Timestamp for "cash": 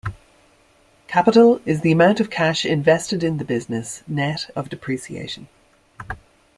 2.31-2.65